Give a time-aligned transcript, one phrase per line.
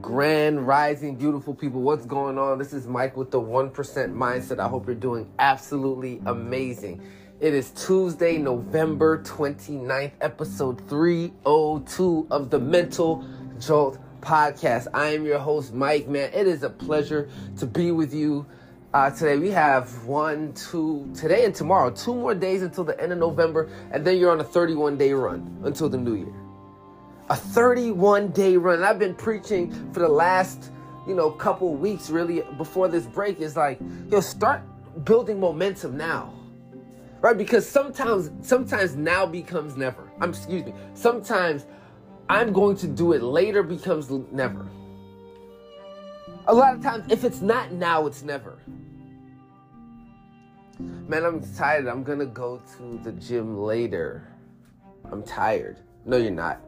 [0.00, 1.82] Grand Rising, beautiful people.
[1.82, 2.58] What's going on?
[2.58, 4.58] This is Mike with the 1% Mindset.
[4.58, 7.02] I hope you're doing absolutely amazing.
[7.38, 13.24] It is Tuesday, November 29th, episode 302 of the Mental
[13.58, 14.86] Jolt podcast.
[14.94, 16.30] I am your host, Mike, man.
[16.32, 17.28] It is a pleasure
[17.58, 18.46] to be with you.
[18.94, 23.12] Uh, today we have one, two, today and tomorrow, two more days until the end
[23.12, 26.39] of November, and then you're on a 31 day run until the new year
[27.30, 28.76] a 31 day run.
[28.76, 30.70] And I've been preaching for the last,
[31.06, 34.62] you know, couple weeks really before this break is like, yo, start
[35.04, 36.34] building momentum now.
[37.20, 37.36] Right?
[37.36, 40.10] Because sometimes sometimes now becomes never.
[40.20, 40.74] I'm excuse me.
[40.94, 41.66] Sometimes
[42.28, 44.66] I'm going to do it later becomes never.
[46.46, 48.58] A lot of times if it's not now, it's never.
[50.80, 51.86] Man, I'm tired.
[51.86, 54.26] I'm gonna go to the gym later.
[55.12, 55.76] I'm tired.
[56.06, 56.60] No, you're not.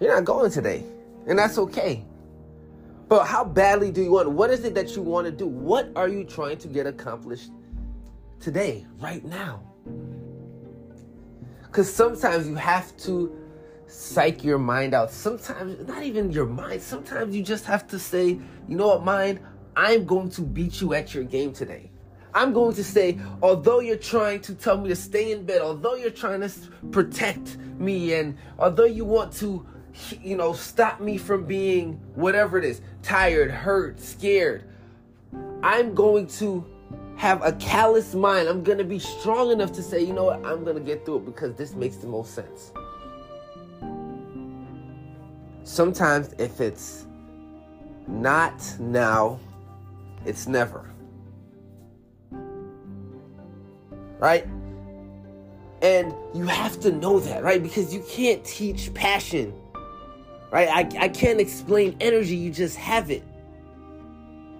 [0.00, 0.84] You're not going today,
[1.26, 2.04] and that's okay.
[3.08, 4.30] But how badly do you want?
[4.30, 5.46] What is it that you want to do?
[5.46, 7.50] What are you trying to get accomplished
[8.40, 9.62] today, right now?
[11.62, 13.34] Because sometimes you have to
[13.86, 15.10] psych your mind out.
[15.10, 19.40] Sometimes, not even your mind, sometimes you just have to say, you know what, mind,
[19.76, 21.90] I'm going to beat you at your game today.
[22.34, 25.94] I'm going to say, although you're trying to tell me to stay in bed, although
[25.94, 26.50] you're trying to
[26.90, 29.66] protect me, and although you want to
[30.22, 34.64] you know, stop me from being whatever it is tired, hurt, scared.
[35.62, 36.64] I'm going to
[37.16, 38.48] have a callous mind.
[38.48, 41.04] I'm going to be strong enough to say, you know what, I'm going to get
[41.04, 42.72] through it because this makes the most sense.
[45.64, 47.06] Sometimes, if it's
[48.06, 49.40] not now,
[50.24, 50.88] it's never.
[54.18, 54.46] Right?
[55.82, 57.62] And you have to know that, right?
[57.62, 59.52] Because you can't teach passion
[60.50, 60.68] Right?
[60.68, 63.22] I, I can't explain energy, you just have it.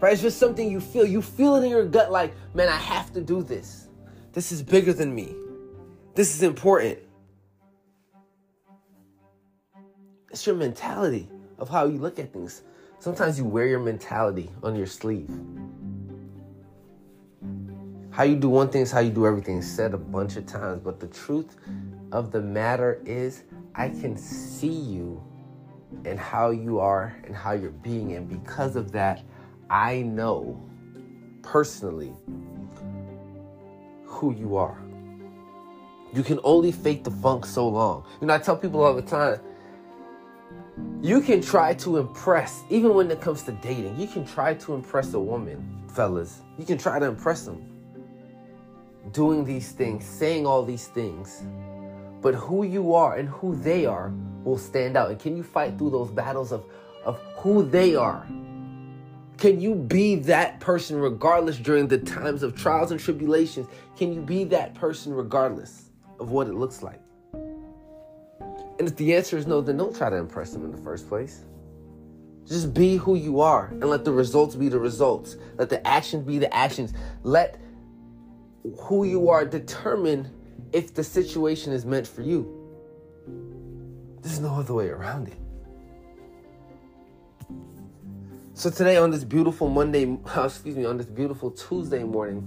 [0.00, 0.12] Right?
[0.12, 1.06] It's just something you feel.
[1.06, 3.88] You feel it in your gut like, man, I have to do this.
[4.32, 5.34] This is bigger than me.
[6.14, 6.98] This is important.
[10.30, 12.62] It's your mentality of how you look at things.
[12.98, 15.30] Sometimes you wear your mentality on your sleeve.
[18.10, 19.62] How you do one thing is how you do everything.
[19.62, 21.56] Said a bunch of times, but the truth
[22.12, 25.22] of the matter is, I can see you
[26.04, 28.12] and how you are and how you're being.
[28.12, 29.22] And because of that,
[29.70, 30.60] I know
[31.42, 32.12] personally
[34.04, 34.78] who you are.
[36.14, 38.04] You can only fake the funk so long.
[38.20, 39.40] You know, I tell people all the time,
[41.00, 44.74] you can try to impress, even when it comes to dating, you can try to
[44.74, 46.40] impress a woman, fellas.
[46.58, 47.64] You can try to impress them.
[49.12, 51.42] Doing these things, saying all these things.
[52.20, 54.12] But who you are and who they are
[54.44, 55.10] will stand out?
[55.10, 56.64] And can you fight through those battles of,
[57.04, 58.26] of who they are?
[59.38, 63.66] Can you be that person regardless during the times of trials and tribulations?
[63.96, 67.00] Can you be that person regardless of what it looks like?
[68.78, 71.08] And if the answer is no, then don't try to impress them in the first
[71.08, 71.44] place.
[72.46, 75.36] Just be who you are and let the results be the results.
[75.56, 76.92] Let the actions be the actions.
[77.22, 77.60] Let
[78.80, 80.30] who you are determine
[80.72, 82.61] if the situation is meant for you.
[84.42, 85.38] No other way around it.
[88.54, 90.02] So today on this beautiful Monday,
[90.36, 92.42] excuse me, on this beautiful Tuesday morning,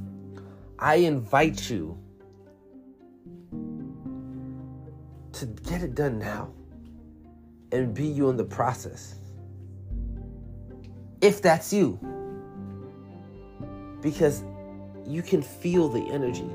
[0.78, 1.98] I invite you
[5.32, 6.52] to get it done now
[7.72, 9.16] and be you in the process.
[11.22, 11.98] If that's you.
[14.02, 14.44] Because
[15.08, 16.50] you can feel the energy.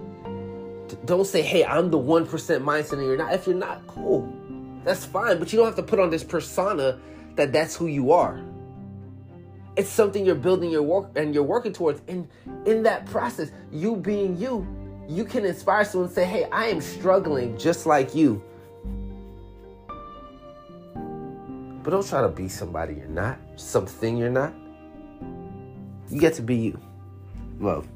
[1.07, 3.33] Don't say, hey, I'm the 1% mindset and you're not.
[3.33, 4.40] If you're not, cool.
[4.85, 6.99] That's fine, but you don't have to put on this persona
[7.37, 8.41] that that's who you are.
[9.77, 12.03] It's something you're building your work and you're working towards.
[12.09, 12.29] And
[12.67, 14.67] in that process, you being you,
[15.09, 18.43] you can inspire someone and say, hey, I am struggling just like you.
[21.83, 24.53] But don't try to be somebody you're not, something you're not.
[26.11, 26.81] You get to be you.
[27.59, 27.87] Love.